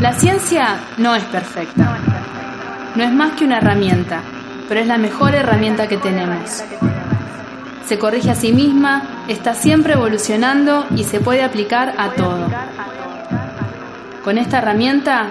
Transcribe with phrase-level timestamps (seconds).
[0.00, 1.98] La ciencia no es perfecta.
[2.94, 4.22] No es más que una herramienta,
[4.68, 6.62] pero es la mejor herramienta que tenemos.
[7.84, 12.48] Se corrige a sí misma, está siempre evolucionando y se puede aplicar a todo.
[14.22, 15.30] Con esta herramienta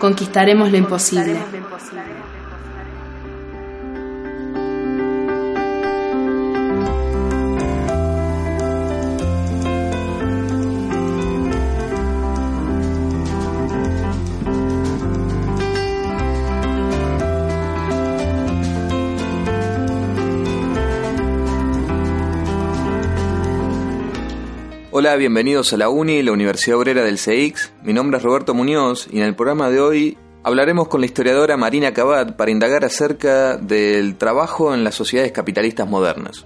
[0.00, 1.38] conquistaremos lo imposible.
[25.02, 27.72] Hola, bienvenidos a la UNI, la Universidad Obrera del CX.
[27.82, 31.56] Mi nombre es Roberto Muñoz y en el programa de hoy hablaremos con la historiadora
[31.56, 36.44] Marina Cabat para indagar acerca del trabajo en las sociedades capitalistas modernas.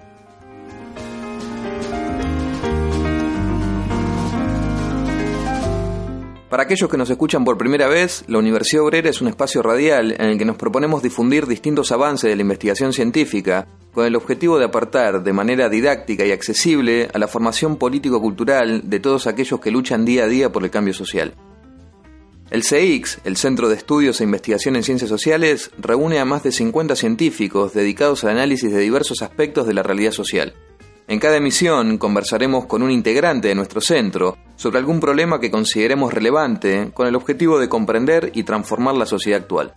[6.55, 10.13] Para aquellos que nos escuchan por primera vez, la Universidad Obrera es un espacio radial
[10.13, 14.57] en el que nos proponemos difundir distintos avances de la investigación científica con el objetivo
[14.57, 19.73] de apartar de manera didáctica y accesible a la formación político-cultural de todos aquellos que
[19.73, 21.35] luchan día a día por el cambio social.
[22.53, 26.53] El CEIX, el Centro de Estudios e Investigación en Ciencias Sociales, reúne a más de
[26.53, 30.55] 50 científicos dedicados al análisis de diversos aspectos de la realidad social.
[31.07, 36.15] En cada emisión conversaremos con un integrante de nuestro centro sobre algún problema que consideremos
[36.15, 39.75] relevante con el objetivo de comprender y transformar la sociedad actual.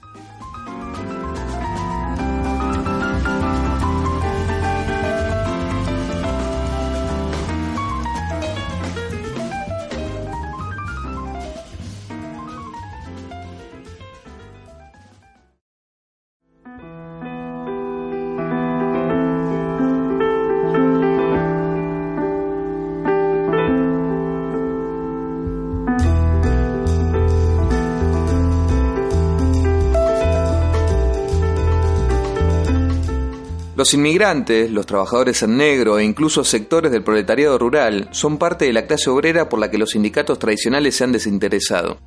[33.77, 38.73] Los inmigrantes, los trabajadores en negro e incluso sectores del proletariado rural son parte de
[38.73, 41.99] la clase obrera por la que los sindicatos tradicionales se han desinteresado.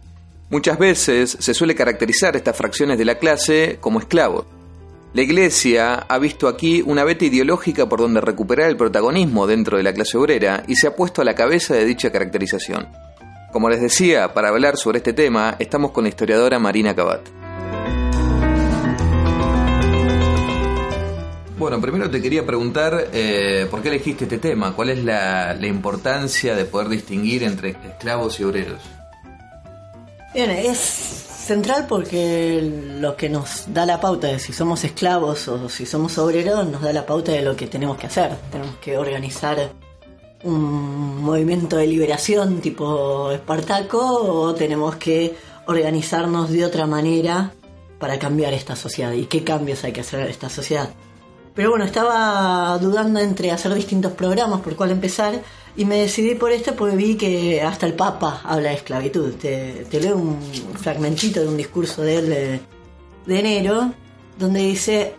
[0.50, 4.46] Muchas veces se suele caracterizar estas fracciones de la clase como esclavos.
[5.14, 9.84] La Iglesia ha visto aquí una veta ideológica por donde recuperar el protagonismo dentro de
[9.84, 12.88] la clase obrera y se ha puesto a la cabeza de dicha caracterización.
[13.52, 17.39] Como les decía, para hablar sobre este tema estamos con la historiadora Marina Cabat.
[21.80, 26.64] Primero te quería preguntar eh, por qué elegiste este tema, cuál es la, importancia de
[26.64, 28.82] poder distinguir entre esclavos y obreros.
[30.34, 32.62] Bien, es central porque
[33.00, 36.82] lo que nos da la pauta de si somos esclavos o si somos obreros nos
[36.82, 38.36] da la pauta de lo que tenemos que hacer.
[38.50, 39.72] Tenemos que organizar
[40.44, 45.34] un movimiento de liberación tipo Espartaco o tenemos que
[45.66, 47.52] organizarnos de otra manera
[47.98, 50.90] para cambiar esta sociedad y qué cambios hay que hacer en esta sociedad.
[51.54, 55.42] Pero bueno, estaba dudando entre hacer distintos programas por cuál empezar
[55.76, 59.34] y me decidí por este porque vi que hasta el Papa habla de esclavitud.
[59.34, 60.40] Te, leo un
[60.80, 62.60] fragmentito de un discurso de él
[63.26, 63.92] de enero
[64.38, 65.14] donde dice,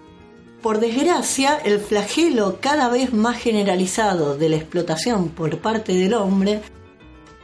[0.61, 6.61] por desgracia, el flagelo cada vez más generalizado de la explotación por parte del hombre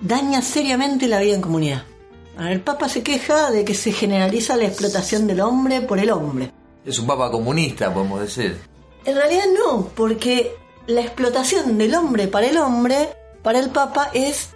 [0.02, 1.84] daña seriamente la vida en comunidad.
[2.40, 6.52] El Papa se queja de que se generaliza la explotación del hombre por el hombre.
[6.86, 8.58] Es un papa comunista, podemos decir.
[9.07, 10.53] En realidad no, porque
[10.85, 13.07] la explotación del hombre para el hombre,
[13.41, 14.50] para el Papa, es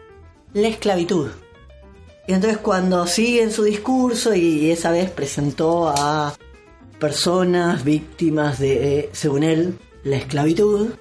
[0.51, 1.29] la esclavitud.
[2.27, 6.33] Y entonces cuando sigue en su discurso y esa vez presentó a
[6.99, 10.95] personas víctimas de, según él, la esclavitud,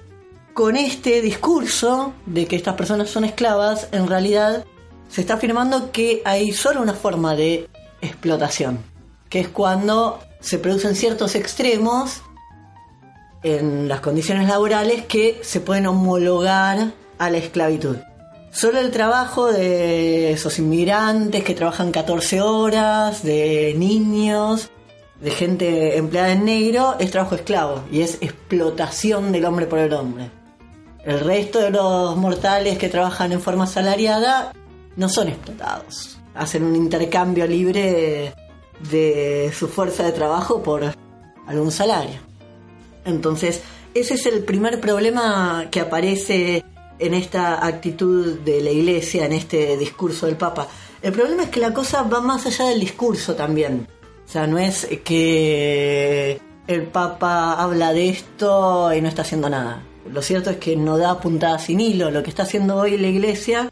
[0.53, 4.63] con este discurso de que estas personas son esclavas, en realidad
[5.09, 7.67] se está afirmando que hay solo una forma de
[8.01, 8.79] explotación,
[9.27, 12.21] que es cuando se producen ciertos extremos
[13.43, 17.97] en las condiciones laborales que se pueden homologar a la esclavitud.
[18.51, 24.69] Solo el trabajo de esos inmigrantes que trabajan 14 horas, de niños,
[25.21, 29.93] de gente empleada en negro, es trabajo esclavo y es explotación del hombre por el
[29.93, 30.29] hombre.
[31.05, 34.51] El resto de los mortales que trabajan en forma salariada
[34.97, 36.17] no son explotados.
[36.35, 38.33] Hacen un intercambio libre
[38.89, 40.83] de su fuerza de trabajo por
[41.47, 42.30] algún salario.
[43.05, 43.61] Entonces,
[43.93, 46.63] ese es el primer problema que aparece
[46.99, 50.67] en esta actitud de la Iglesia, en este discurso del Papa.
[51.01, 53.87] El problema es que la cosa va más allá del discurso también.
[54.25, 59.81] O sea, no es que el Papa habla de esto y no está haciendo nada.
[60.09, 62.11] Lo cierto es que no da puntada sin hilo.
[62.11, 63.71] Lo que está haciendo hoy la Iglesia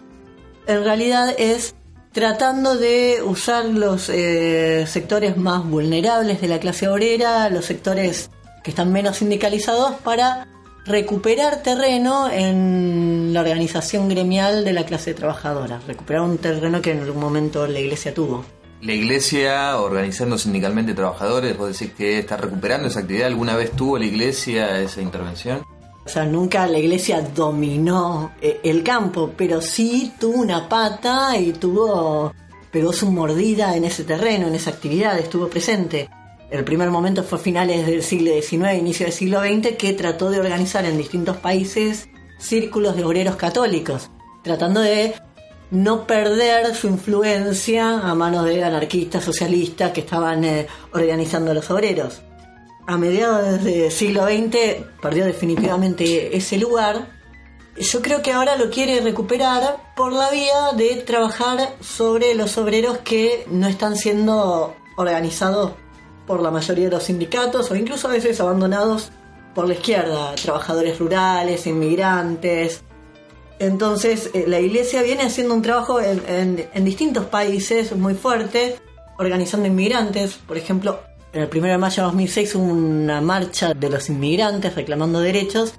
[0.65, 1.75] en realidad es
[2.11, 8.29] tratando de usar los eh, sectores más vulnerables de la clase obrera, los sectores
[8.63, 10.47] que están menos sindicalizados, para
[10.85, 17.01] recuperar terreno en la organización gremial de la clase trabajadora, recuperar un terreno que en
[17.01, 18.43] algún momento la iglesia tuvo.
[18.81, 23.27] La iglesia, organizando sindicalmente trabajadores, vos decís que está recuperando esa actividad.
[23.27, 25.63] ¿Alguna vez tuvo la iglesia esa intervención?
[26.05, 31.51] O sea, nunca la iglesia dominó eh, el campo, pero sí tuvo una pata y
[31.51, 32.33] tuvo,
[32.71, 36.09] pegó su mordida en ese terreno, en esa actividad, estuvo presente.
[36.51, 40.39] El primer momento fue finales del siglo XIX, inicio del siglo XX, que trató de
[40.39, 42.09] organizar en distintos países
[42.39, 44.09] círculos de obreros católicos,
[44.43, 45.13] tratando de
[45.71, 51.69] no perder su influencia a manos de anarquistas, socialistas que estaban eh, organizando a los
[51.69, 52.21] obreros
[52.89, 57.07] a mediados del siglo XX perdió definitivamente ese lugar.
[57.77, 62.97] Yo creo que ahora lo quiere recuperar por la vía de trabajar sobre los obreros
[62.97, 65.73] que no están siendo organizados
[66.29, 69.09] por la mayoría de los sindicatos o incluso a veces abandonados
[69.55, 72.83] por la izquierda, trabajadores rurales, inmigrantes.
[73.57, 78.75] Entonces eh, la iglesia viene haciendo un trabajo en, en distintos países muy fuerte,
[79.17, 80.35] organizando inmigrantes.
[80.35, 80.99] Por ejemplo,
[81.33, 85.73] en el 1 de mayo de 2006 hubo una marcha de los inmigrantes reclamando derechos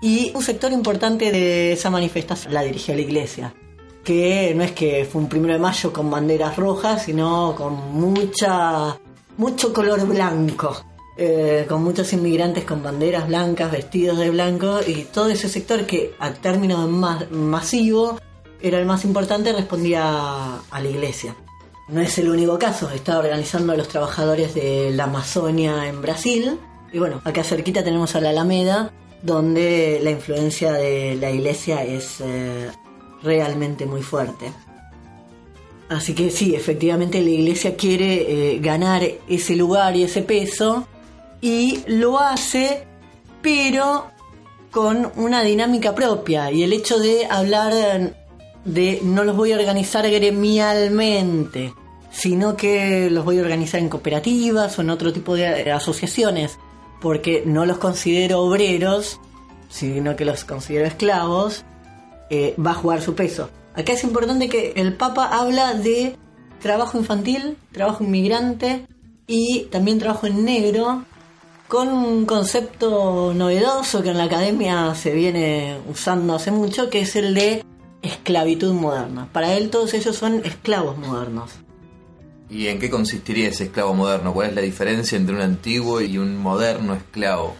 [0.00, 3.54] y un sector importante de esa manifestación la dirigió la iglesia.
[4.02, 8.98] Que no es que fue un 1 de mayo con banderas rojas, sino con mucha
[9.40, 10.84] mucho color blanco.
[11.16, 16.14] Eh, con muchos inmigrantes con banderas blancas, vestidos de blanco, y todo ese sector que
[16.18, 18.18] a término más masivo
[18.60, 21.34] era el más importante respondía a la iglesia.
[21.88, 26.58] No es el único caso, está organizando a los trabajadores de la Amazonia en Brasil.
[26.92, 28.92] Y bueno, acá cerquita tenemos a la Alameda,
[29.22, 32.70] donde la influencia de la iglesia es eh,
[33.22, 34.52] realmente muy fuerte.
[35.90, 40.86] Así que sí, efectivamente la iglesia quiere eh, ganar ese lugar y ese peso
[41.40, 42.86] y lo hace,
[43.42, 44.06] pero
[44.70, 46.52] con una dinámica propia.
[46.52, 48.14] Y el hecho de hablar
[48.64, 51.74] de no los voy a organizar gremialmente,
[52.12, 56.56] sino que los voy a organizar en cooperativas o en otro tipo de asociaciones,
[57.00, 59.18] porque no los considero obreros,
[59.68, 61.64] sino que los considero esclavos,
[62.30, 63.50] eh, va a jugar su peso.
[63.74, 66.16] Acá es importante que el Papa habla de
[66.60, 68.86] trabajo infantil, trabajo inmigrante
[69.26, 71.04] y también trabajo en negro,
[71.68, 77.14] con un concepto novedoso que en la academia se viene usando hace mucho, que es
[77.14, 77.64] el de
[78.02, 79.28] esclavitud moderna.
[79.32, 81.52] Para él todos ellos son esclavos modernos.
[82.50, 84.34] ¿Y en qué consistiría ese esclavo moderno?
[84.34, 87.54] ¿Cuál es la diferencia entre un antiguo y un moderno esclavo?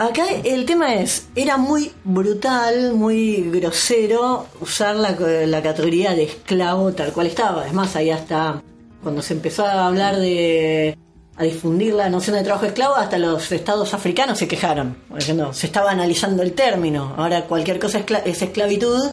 [0.00, 6.90] Acá el tema es, era muy brutal, muy grosero usar la, la categoría de esclavo
[6.94, 7.66] tal cual estaba.
[7.66, 8.62] Es más, ahí hasta
[9.02, 10.96] cuando se empezó a hablar de
[11.36, 14.96] a difundir la noción de trabajo esclavo, hasta los estados africanos se quejaron,
[15.36, 19.10] no se estaba analizando el término, ahora cualquier cosa es esclavitud,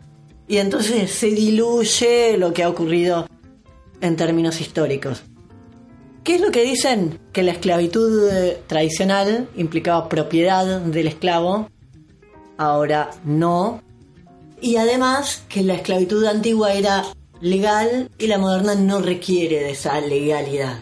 [0.48, 3.28] y entonces se diluye lo que ha ocurrido
[4.00, 5.22] en términos históricos.
[6.28, 7.22] ¿Qué es lo que dicen?
[7.32, 11.70] Que la esclavitud eh, tradicional implicaba propiedad del esclavo,
[12.58, 13.82] ahora no.
[14.60, 17.06] Y además que la esclavitud antigua era
[17.40, 20.80] legal y la moderna no requiere de esa legalidad.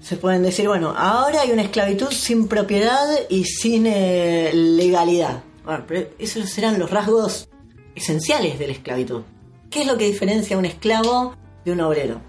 [0.00, 5.44] Se pueden decir, bueno, ahora hay una esclavitud sin propiedad y sin eh, legalidad.
[5.64, 7.48] Bueno, pero esos serán los rasgos
[7.94, 9.22] esenciales de la esclavitud.
[9.70, 12.27] ¿Qué es lo que diferencia a un esclavo de un obrero.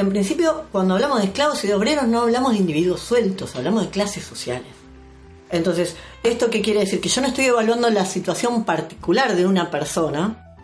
[0.00, 3.82] En principio, cuando hablamos de esclavos y de obreros, no hablamos de individuos sueltos, hablamos
[3.82, 4.70] de clases sociales.
[5.50, 7.02] Entonces, ¿esto qué quiere decir?
[7.02, 10.56] Que yo no estoy evaluando la situación particular de una persona,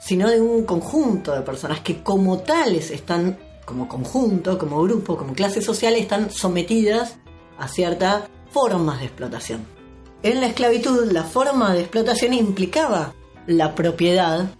[0.00, 5.34] sino de un conjunto de personas que como tales están, como conjunto, como grupo, como
[5.34, 7.16] clases sociales, están sometidas
[7.58, 9.66] a ciertas formas de explotación.
[10.22, 13.12] En la esclavitud, la forma de explotación implicaba
[13.48, 14.50] la propiedad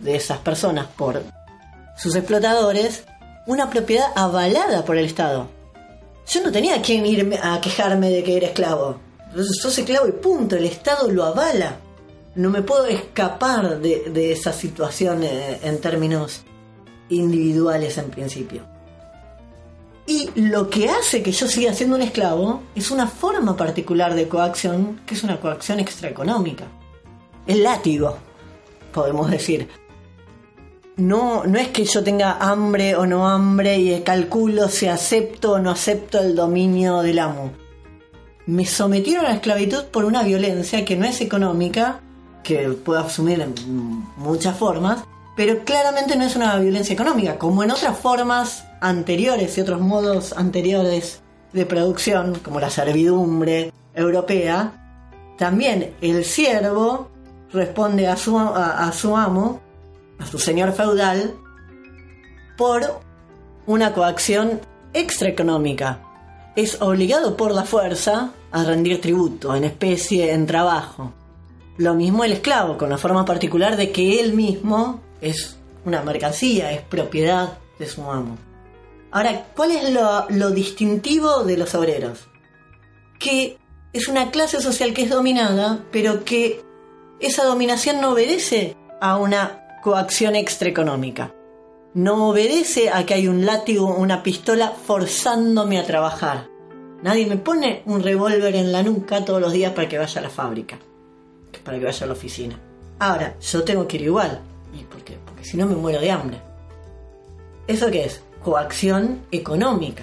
[0.00, 1.22] de esas personas por
[1.96, 3.04] sus explotadores
[3.46, 5.48] una propiedad avalada por el Estado.
[6.28, 8.98] Yo no tenía quien irme a quejarme de que era esclavo.
[9.60, 11.76] Sos esclavo y punto, el Estado lo avala.
[12.34, 16.42] No me puedo escapar de, esa situación en términos
[17.08, 18.62] individuales en principio.
[20.06, 24.28] Y lo que hace que yo siga siendo un esclavo es una forma particular de
[24.28, 26.64] coacción, que es una coacción extraeconómica.
[27.46, 28.16] El látigo,
[28.92, 29.68] podemos decir
[30.96, 35.58] no, no es que yo tenga hambre o no hambre y calculo si acepto o
[35.58, 37.52] no acepto el dominio del amo.
[38.46, 42.00] Me sometieron a la esclavitud por una violencia que no es económica,
[42.42, 43.54] que puedo asumir en
[44.16, 45.04] muchas formas,
[45.36, 50.32] pero claramente no es una violencia económica, como en otras formas anteriores y otros modos
[50.32, 51.20] anteriores
[51.52, 54.86] de producción, como la servidumbre europea,
[55.36, 57.10] también el siervo
[57.52, 59.60] responde a su, a, su amo,
[60.18, 61.34] a su señor feudal,
[62.56, 63.00] por
[63.66, 64.60] una coacción
[64.92, 66.00] extraeconómica.
[66.54, 71.12] Es obligado por la fuerza a rendir tributo en especie, en trabajo.
[71.76, 76.72] Lo mismo el esclavo, con la forma particular de que él mismo es una mercancía,
[76.72, 78.38] es propiedad de su amo.
[79.10, 82.28] Ahora, ¿cuál es lo, distintivo de los obreros?
[83.18, 83.58] Que
[83.92, 86.62] es una clase social que es dominada, pero que
[87.20, 91.32] esa dominación no obedece a una coacción extraeconómica.
[91.94, 96.48] No obedece a que hay un látigo o una pistola forzándome a trabajar.
[97.04, 100.24] Nadie me pone un revólver en la nuca todos los días para que vaya a
[100.24, 100.76] la fábrica,
[101.64, 102.58] para que vaya a la oficina.
[102.98, 104.40] Ahora, yo tengo que ir igual.
[104.74, 105.04] ¿Y por?
[105.24, 106.40] Porque si no me muero de hambre.
[107.68, 108.22] ¿Eso qué es?
[108.42, 110.02] Coacción económica.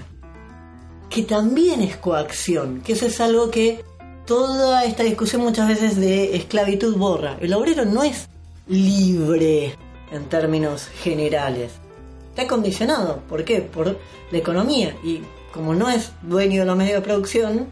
[1.09, 3.83] Que también es coacción, que eso es algo que
[4.25, 7.35] toda esta discusión muchas veces de esclavitud borra.
[7.41, 8.29] El obrero no es
[8.67, 9.75] libre
[10.11, 11.71] en términos generales.
[12.29, 13.21] Está condicionado.
[13.29, 13.61] ¿Por qué?
[13.61, 13.97] Por
[14.31, 14.95] la economía.
[15.03, 15.21] Y
[15.53, 17.71] como no es dueño de los medios de producción,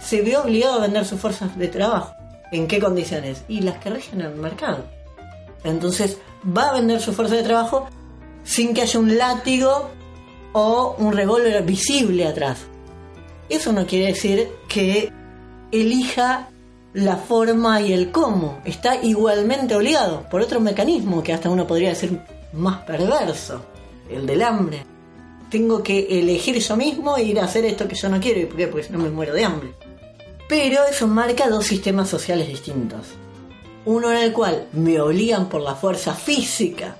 [0.00, 2.12] se ve obligado a vender sus fuerzas de trabajo.
[2.50, 3.44] ¿En qué condiciones?
[3.48, 4.84] Y las que rigen el mercado.
[5.64, 7.88] Entonces, va a vender su fuerza de trabajo
[8.44, 9.90] sin que haya un látigo
[10.52, 12.58] o un revólver visible atrás.
[13.48, 15.12] Eso no quiere decir que
[15.70, 16.48] elija
[16.94, 18.60] la forma y el cómo.
[18.64, 22.20] Está igualmente obligado por otro mecanismo que hasta uno podría decir
[22.52, 23.62] más perverso,
[24.10, 24.84] el del hambre.
[25.50, 28.40] Tengo que elegir yo mismo e ir a hacer esto que yo no quiero.
[28.40, 28.68] ¿Y por qué?
[28.68, 29.74] Porque no me muero de hambre.
[30.48, 33.16] Pero eso marca dos sistemas sociales distintos
[33.84, 36.96] uno en el cual me obligan por la fuerza física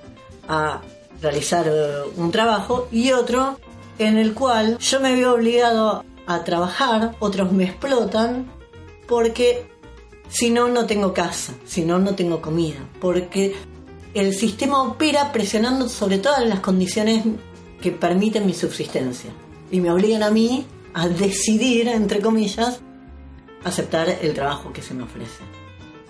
[0.47, 0.81] a
[1.21, 3.57] realizar eh, un trabajo y otro
[3.99, 8.51] en el cual yo me veo obligado a trabajar, otros me explotan
[9.07, 9.67] porque
[10.33, 13.55] si no no tengo casa, si no no tengo comida, porque
[14.15, 17.23] el sistema opera presionando sobre todas las condiciones
[17.79, 19.29] que permiten mi subsistencia
[19.69, 22.81] y me obligan a mí a decidir, entre comillas,
[23.63, 25.43] aceptar el trabajo que se me ofrece.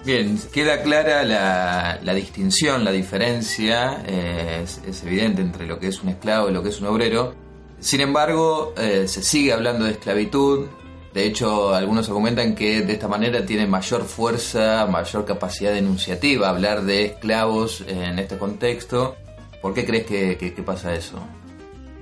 [0.05, 6.09] Bien, queda clara la, distinción, la diferencia, eh, es, evidente entre lo que es un
[6.09, 7.33] esclavo y lo que es un obrero.
[7.79, 10.67] Sin embargo, eh, se sigue hablando de esclavitud.
[11.13, 16.83] De hecho, algunos argumentan que de esta manera tiene mayor fuerza, mayor capacidad denunciativa hablar
[16.83, 19.15] de esclavos en este contexto.
[19.61, 21.19] ¿Por qué crees que, pasa eso?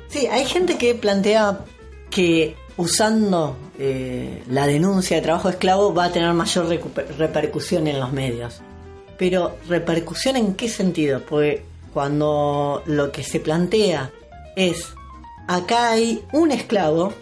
[0.07, 1.59] Sí, hay gente que plantea
[2.09, 6.67] que usando eh, la denuncia de trabajo esclavo va a tener mayor
[7.17, 8.61] repercusión en los medios.
[9.17, 11.21] Pero repercusión en qué sentido?
[11.21, 11.59] Pues
[11.93, 14.09] cuando lo que se plantea
[14.55, 14.87] es,
[15.47, 17.13] acá hay un esclavo,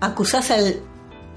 [0.00, 0.80] acusás al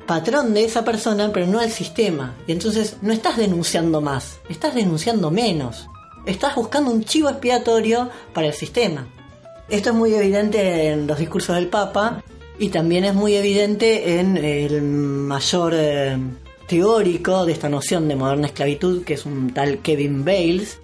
[0.05, 2.35] patrón de esa persona, pero no al sistema.
[2.47, 5.87] Y entonces no estás denunciando más, estás denunciando menos.
[6.25, 9.07] Estás buscando un chivo expiatorio para el sistema.
[9.69, 12.23] Esto es muy evidente en los discursos del Papa
[12.57, 16.17] y también es muy evidente en el mayor eh,
[16.67, 20.79] teórico de esta noción de moderna esclavitud, que es un tal Kevin Bales,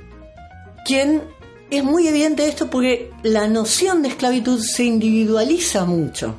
[0.86, 1.22] quien
[1.70, 6.36] es muy evidente esto porque la noción de esclavitud se individualiza mucho.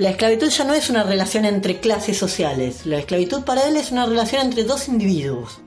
[0.00, 3.92] La esclavitud ya no es una relación entre clases sociales, la esclavitud para él es
[3.92, 5.60] una relación entre dos individuos.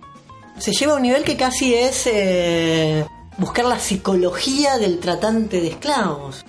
[0.58, 3.06] Se lleva a un nivel que casi es eh,
[3.38, 6.44] buscar la psicología del tratante de esclavos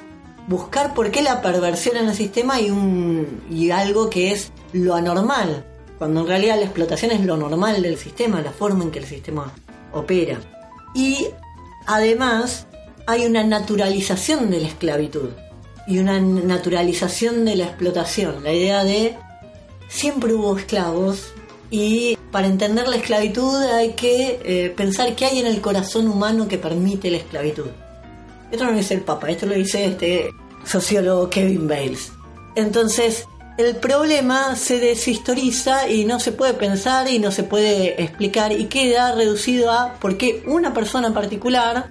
[0.47, 4.95] buscar por qué la perversión en el sistema y, un, y algo que es lo
[4.95, 5.67] anormal,
[5.99, 9.07] cuando en realidad la explotación es lo normal del sistema, la forma en que el
[9.07, 9.53] sistema
[9.93, 10.39] opera.
[10.95, 11.27] Y
[11.87, 12.67] además
[13.07, 15.29] hay una naturalización de la esclavitud
[15.87, 19.17] y una naturalización de la explotación, la idea de
[19.89, 21.33] siempre hubo esclavos
[21.71, 26.49] y para entender la esclavitud hay que eh, pensar qué hay en el corazón humano
[26.49, 27.67] que permite la esclavitud.
[28.51, 30.31] Esto no lo dice el Papa, esto lo dice este
[30.65, 32.13] sociólogo Kevin Bales.
[32.55, 33.27] Entonces,
[33.57, 38.67] el problema se deshistoriza y no se puede pensar y no se puede explicar y
[38.67, 41.89] queda reducido a por qué una persona particular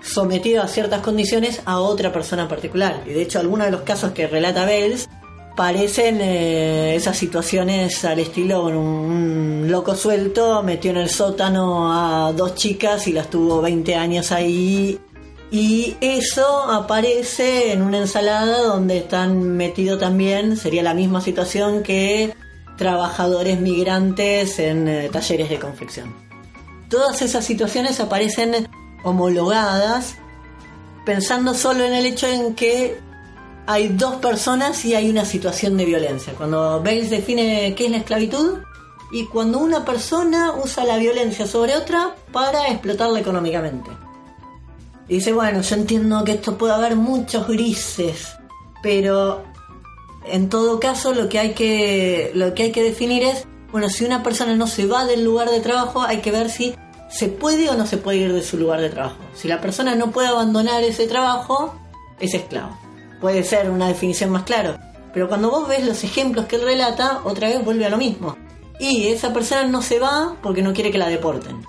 [0.00, 3.02] sometido a ciertas condiciones a otra persona en particular.
[3.06, 5.08] Y de hecho algunos de los casos que relata Bales
[5.56, 12.54] parecen eh, esas situaciones al estilo un, loco suelto metió en el sótano a dos
[12.54, 15.00] chicas y las tuvo 20 años ahí
[15.50, 22.34] y eso aparece en una ensalada donde están metidos también, sería la misma situación que
[22.76, 26.14] trabajadores migrantes en eh, talleres de confección.
[26.88, 28.68] Todas esas situaciones aparecen
[29.02, 30.16] homologadas
[31.04, 33.00] pensando solo en el hecho en que
[33.66, 36.34] hay dos personas y hay una situación de violencia.
[36.34, 38.58] Cuando Bales define qué es la esclavitud
[39.10, 43.90] y cuando una persona usa la violencia sobre otra para explotarla económicamente.
[45.08, 48.36] Y dice, bueno, yo entiendo que esto puede haber muchos grises,
[48.82, 49.42] pero
[50.26, 54.04] en todo caso lo que hay que, lo que, hay que definir es, bueno, si
[54.04, 56.74] una persona no se va del lugar de trabajo, hay que ver si
[57.08, 59.16] se puede o no se puede ir de su lugar de trabajo.
[59.34, 61.74] Si la persona no puede abandonar ese trabajo,
[62.20, 62.78] es esclavo.
[63.20, 64.94] Puede ser una definición más clara.
[65.12, 68.36] Pero cuando vos ves los ejemplos que él relata, otra vez vuelve a lo mismo.
[68.78, 71.64] Y esa persona no se va porque no quiere que la deporten.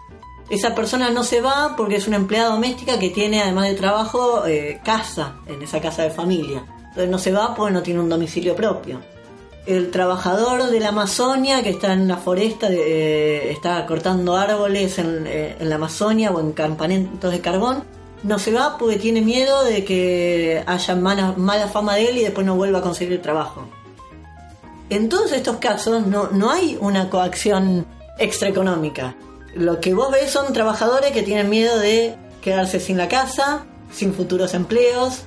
[0.50, 4.46] Esa persona no se va porque es una empleada doméstica que tiene, además de trabajo,
[4.46, 6.64] eh, casa en esa casa de familia.
[6.78, 9.00] Entonces no se va porque no tiene un domicilio propio
[9.66, 15.56] el trabajador de la Amazonia que está en la foresta, eh, está cortando árboles eh,
[15.60, 17.84] en, la Amazonia o en campamentos de carbón,
[18.24, 22.46] no se va porque tiene miedo de que haya mala, fama de él y después
[22.46, 23.68] no vuelva a conseguir trabajo.
[24.90, 27.86] En todos estos casos no, no hay una coacción
[28.18, 29.16] extraeconómica.
[29.56, 34.14] Lo que vos ves son trabajadores que tienen miedo de quedarse sin la casa, sin
[34.14, 35.26] futuros empleos,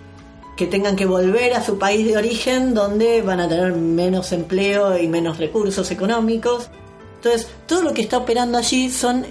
[0.57, 4.99] que tengan que volver a su país de origen donde van a tener menos empleo
[4.99, 6.69] y menos recursos económicos.
[7.17, 9.25] Entonces, todo lo que está operando allí son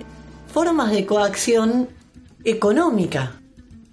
[0.51, 1.89] formas de coacción
[2.43, 3.37] económica.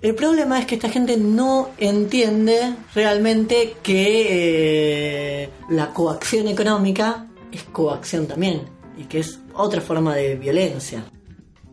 [0.01, 7.65] El problema es que esta gente no entiende realmente que eh, la coacción económica es
[7.65, 8.63] coacción también
[8.97, 11.03] y que es otra forma de violencia.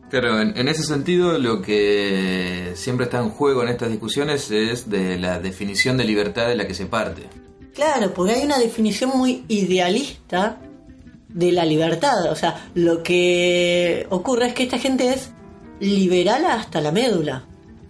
[0.10, 5.18] Claro, en, ese sentido lo que siempre está en juego en estas discusiones es de
[5.18, 7.24] la definición de libertad de la que se parte.
[7.74, 10.60] Claro, porque hay una definición muy idealista
[11.28, 12.32] de la libertad.
[12.32, 15.32] O sea, lo que ocurre es que esta gente es
[15.80, 17.44] liberal hasta la médula.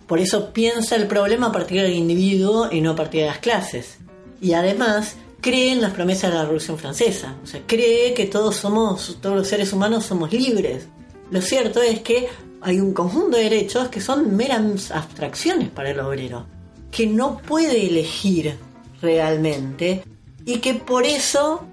[0.08, 3.40] Por eso piensa el problema a partir del individuo y no a partir de las
[3.40, 3.98] clases.
[4.42, 7.36] Y además cree en las promesas de la Revolución Francesa.
[7.44, 10.88] O sea, cree que todos somos, todos los seres humanos somos libres.
[11.32, 12.28] Lo cierto es que
[12.62, 16.46] hay un conjunto de derechos que son meras abstracciones para el obrero,
[16.92, 18.58] que no puede elegir
[19.02, 20.04] realmente
[20.46, 21.66] y que por eso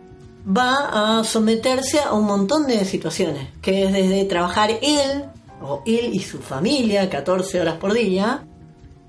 [0.47, 5.25] va a someterse a un montón de situaciones, que es desde trabajar él
[5.63, 8.45] o él y su familia 14 horas por día,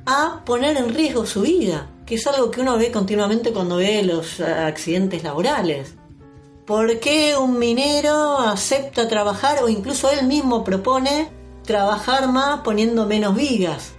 [0.05, 4.03] a poner en riesgo su vida, que es algo que uno ve continuamente cuando ve
[4.03, 5.95] los accidentes laborales.
[6.65, 11.27] ¿Por qué un minero acepta trabajar o incluso él mismo propone
[11.65, 13.91] trabajar más poniendo menos vigas?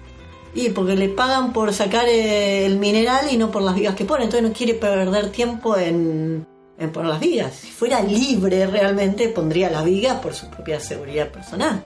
[0.55, 4.25] Y porque le pagan por sacar el mineral y no por las vigas que pone,
[4.25, 6.47] entonces no quiere perder tiempo en,
[6.91, 7.55] poner las vigas.
[7.55, 11.85] Si fuera libre realmente pondría las vigas por su propia seguridad personal.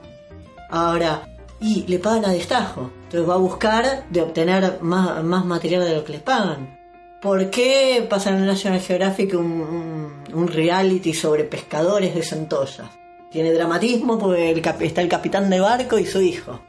[0.69, 1.27] Ahora,
[1.59, 5.95] y le pagan a destajo, entonces va a buscar de obtener más, más material de
[5.95, 6.78] lo que le pagan.
[7.21, 12.87] ¿Por qué pasa en National Geographic un, reality sobre pescadores de centollas?
[13.29, 16.61] Tiene dramatismo porque está el capitán de barco y su hijo.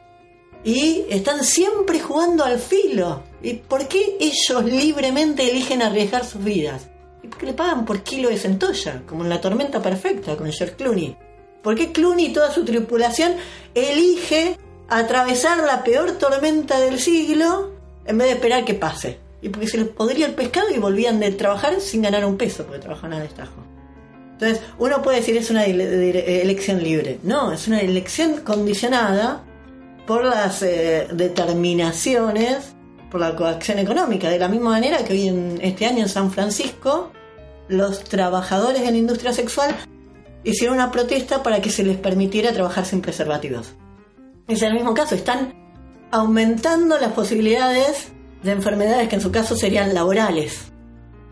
[0.65, 3.23] Y están siempre jugando al filo.
[3.41, 6.89] ¿Y por qué ellos libremente eligen arriesgar sus vidas?
[7.23, 9.03] ¿Y por qué le pagan por kilo de centolla?
[9.07, 11.17] Como en la tormenta perfecta con George Clooney.
[11.63, 13.35] ¿Por qué Clooney y toda su tripulación
[13.73, 14.59] elige
[14.89, 17.71] atravesar la peor tormenta del siglo
[18.05, 19.30] en vez de esperar que pase?
[19.43, 22.65] Y porque se les podría el pescado y volvían de trabajar sin ganar un peso
[22.65, 23.65] porque trabajaban a destajo.
[24.33, 27.19] Entonces, uno puede decir es una elección libre.
[27.23, 29.45] No, es una elección condicionada
[30.07, 32.75] por las eh, determinaciones,
[33.11, 34.31] por la coacción económica.
[34.31, 37.13] De la misma manera que hoy en este año en San Francisco,
[37.69, 39.77] los trabajadores de la industria sexual
[40.43, 43.75] hicieron una protesta para que se les permitiera trabajar sin preservativos.
[44.49, 45.55] Es el mismo caso, están
[46.11, 48.09] aumentando las posibilidades
[48.43, 50.71] de enfermedades que en su caso serían laborales.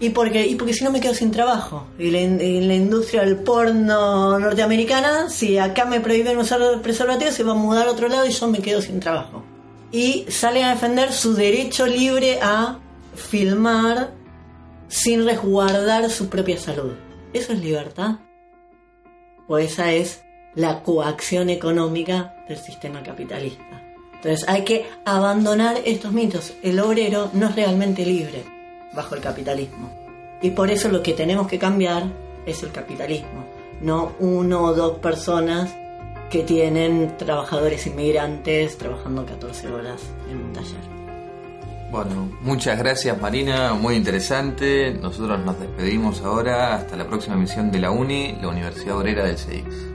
[0.01, 0.47] ¿Y por qué?
[0.47, 1.87] Y porque si no me quedo sin trabajo.
[1.99, 7.53] Y en la industria del porno norteamericana, si acá me prohíben usar preservativos, se va
[7.53, 9.43] a mudar a otro lado y yo me quedo sin trabajo.
[9.91, 12.79] Y salen a defender su derecho libre a
[13.17, 14.13] filmar
[14.87, 16.93] sin resguardar su propia salud.
[17.33, 18.21] ¿Eso es libertad?
[19.49, 20.23] ¿O esa es
[20.55, 23.88] la coacción económica del sistema capitalista?
[24.19, 26.55] Entonces hay que abandonar estos mitos.
[26.63, 28.43] El obrero no es realmente libre
[28.93, 29.91] bajo el capitalismo.
[30.43, 32.05] Y por eso lo que tenemos que cambiar
[32.47, 33.45] es el capitalismo,
[33.81, 35.75] no uno o dos personas
[36.31, 40.01] que tienen trabajadores inmigrantes trabajando 14 horas
[40.31, 40.99] en un taller.
[41.91, 44.93] Bueno, muchas gracias Marina, muy interesante.
[44.93, 49.39] Nosotros nos despedimos ahora hasta la próxima emisión de la UNI, la Universidad Obrera del
[49.39, 49.88] CEIX.